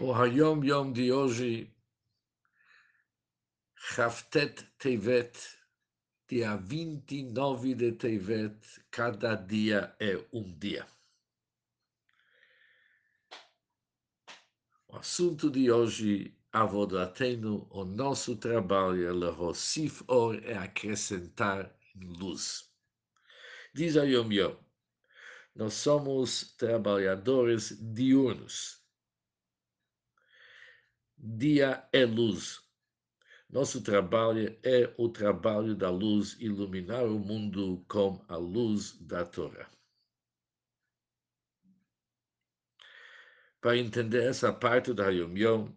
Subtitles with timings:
[0.00, 1.70] O Hayom Yom de hoje,
[3.94, 5.38] Haftet Tevet,
[6.26, 8.56] dia 29 de Tevet,
[8.90, 10.86] cada dia é um dia.
[14.88, 22.72] O assunto de hoje, Avodateno, o nosso trabalho é Lehosif Or, é acrescentar luz.
[23.74, 24.56] Diz a Yom Yom,
[25.54, 28.81] nós somos trabalhadores diurnos,
[31.22, 32.60] dia é luz.
[33.48, 39.70] Nosso trabalho é o trabalho da luz, iluminar o mundo com a luz da Torá.
[43.60, 45.72] Para entender essa parte da Yom Yom,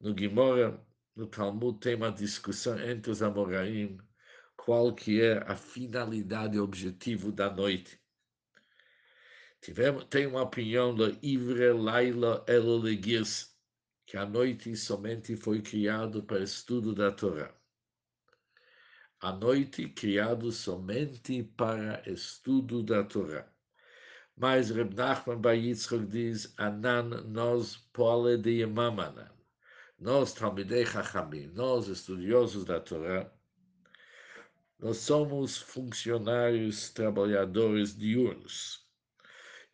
[0.00, 0.84] no Gimora,
[1.14, 3.98] no Talmud, tem uma discussão entre os Amoraim
[4.56, 8.00] qual que é a finalidade e objetivo da noite.
[9.60, 13.57] Tivemos, tem uma opinião do Ivre Laila Elolegis,
[14.08, 17.54] que a noite somente foi criado para estudo da Torá.
[19.20, 23.46] A noite criado somente para estudo da Torá.
[24.34, 29.30] Mas Reb Nachman Bayitzchok diz, Anan nós pole de Yemamanan.
[29.98, 33.30] Nós, Talmidei Chachamim, nós, estudiosos da Torá,
[34.78, 38.88] nós somos funcionários, trabalhadores diurnos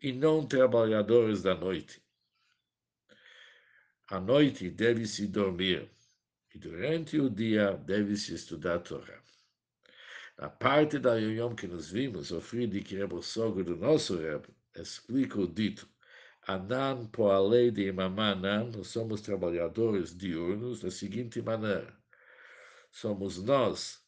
[0.02, 2.03] e não trabalhadores da noite.
[4.10, 5.90] À noite deve-se dormir
[6.54, 9.22] e durante o dia deve-se estudar a Torá.
[10.36, 14.48] Na parte da Yom que nos vimos, o Friedrich Rebbe, o sogro do nosso Rebbe,
[14.76, 15.88] explica o dito
[16.46, 21.96] Anan poalei de Imamanan, nós somos trabalhadores diurnos da seguinte maneira.
[22.90, 24.04] Somos nós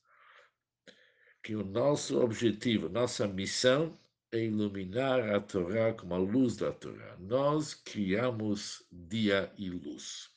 [1.43, 3.99] que o nosso objetivo, nossa missão
[4.33, 7.17] é iluminar a Torá como a luz da Torá.
[7.19, 10.31] Nós criamos dia e luz.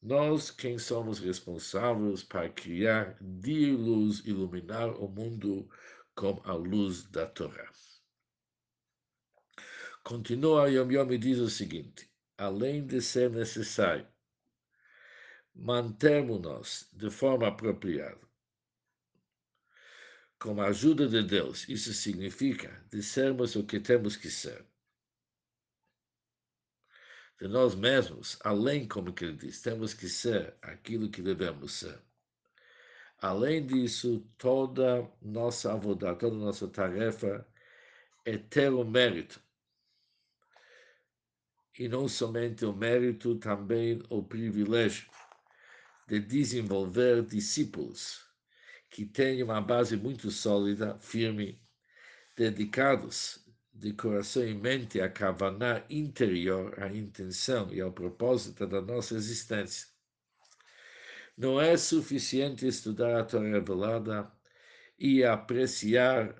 [0.00, 5.68] Nós, quem somos responsáveis para criar dia e luz, iluminar o mundo
[6.14, 7.70] com a luz da Torá.
[10.04, 14.06] Continua Yom Yom e diz o seguinte: além de ser necessário
[15.54, 18.27] mantermos-nos de forma apropriada
[20.38, 24.64] com a ajuda de Deus, isso significa de sermos o que temos que ser.
[27.40, 32.00] De nós mesmos, além, como que ele diz, temos que ser aquilo que devemos ser.
[33.20, 37.46] Além disso, toda nossa avodá, toda nossa tarefa
[38.24, 39.42] é ter o mérito.
[41.76, 45.08] E não somente o mérito, também o privilégio
[46.08, 48.27] de desenvolver discípulos
[48.90, 51.60] que têm uma base muito sólida, firme,
[52.36, 59.14] dedicados de coração e mente à kavaná interior, à intenção e ao propósito da nossa
[59.14, 59.86] existência.
[61.36, 64.32] Não é suficiente estudar a Torá revelada
[64.98, 66.34] e apreciar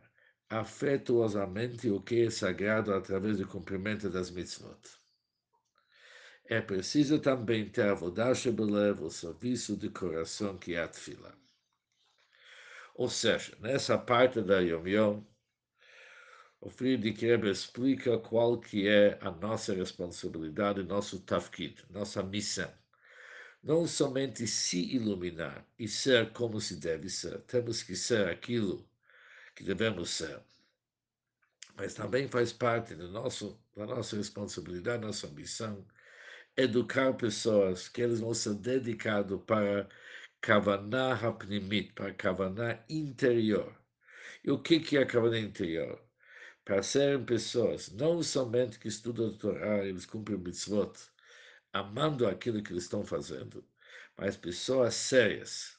[0.49, 4.81] afetuosamente o que é sagrado através do cumprimento das mitzvot.
[6.47, 11.37] É preciso também ter a vodash o serviço de coração que é a tefila.
[12.99, 15.23] Ou seja, nessa parte da Yom Yom,
[16.61, 22.69] o Friedrich Rebbe explica qual que é a nossa responsabilidade, nosso tafkid, nossa missão.
[23.63, 28.85] Não somente se iluminar e ser como se deve ser, temos que ser aquilo
[29.55, 30.43] que devemos ser.
[31.77, 35.87] Mas também faz parte do nosso, da nossa responsabilidade, nossa missão,
[36.57, 39.89] educar pessoas que eles vão ser dedicados para
[40.41, 43.77] Kavaná Hapnimit, para Kavaná interior.
[44.45, 46.01] E o que, é a Kavaná interior?
[46.65, 50.93] Para serem pessoas não somente que estudam a Torá, eles cumprem mitzvot,
[51.73, 53.65] amando aquilo que eles estão fazendo,
[54.17, 55.79] mas pessoas sérias,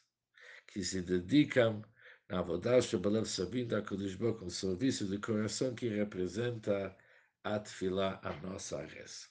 [0.67, 1.81] que se dedicam
[2.29, 6.95] na Avodash Balev servindo a Kodesh com um serviço de coração que representa
[7.43, 9.27] a Tfilah, a nossa reza.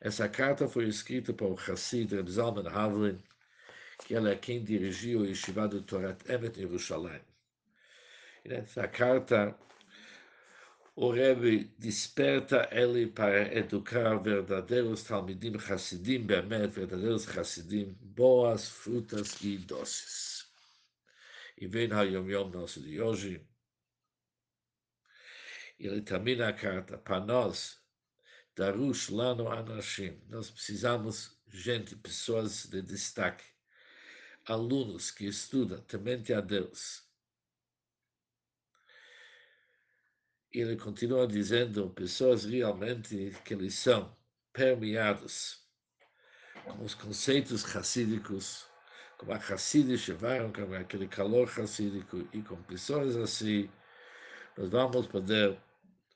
[0.00, 3.22] Essa carta foi escrita por Hassid Reb Zalman Havlin,
[3.98, 7.20] que ela é quem dirigiu o Yeshiva do Torat Emet em Jerusalém.
[8.44, 9.56] E nessa carta,
[10.96, 19.58] o Rebbe desperta ele para educar verdadeiros Talmidim Hassidim, Bemet, verdadeiros Hassidim, boas frutas e
[19.58, 20.46] doces.
[21.56, 23.46] E vem a Yom Yom nosso de hoje.
[25.78, 27.80] Ele termina a carta para nós,
[28.54, 30.20] Darush Lano Anashim.
[30.28, 33.53] Nós precisamos gente, pessoas de destaque
[34.46, 37.04] alunos que estudam temente a Deus
[40.60, 44.14] ele continua dizendo pessoas realmente que eles são
[44.52, 45.60] permeados
[46.64, 48.66] com os conceitos racídicos,
[49.18, 53.68] como a Hassidische Weihung, como aquele calor racídico, e com pessoas assim,
[54.56, 55.58] nós vamos poder,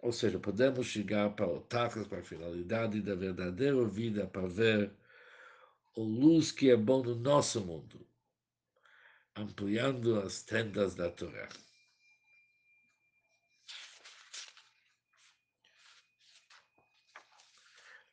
[0.01, 4.93] ou seja, podemos chegar para o Tachas, para a finalidade da verdadeira vida, para ver
[5.97, 8.07] a luz que é bom no nosso mundo,
[9.39, 11.49] ampliando as tendas da Torá.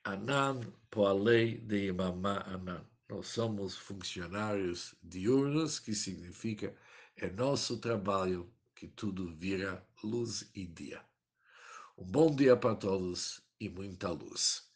[0.04, 0.62] Anan
[0.92, 2.86] Poalei de Imamá Anan.
[3.10, 6.76] Nós somos funcionários diurnos, que significa
[7.18, 11.04] é nosso trabalho que tudo vira luz e dia.
[11.98, 14.75] Um bom dia para todos e muita luz.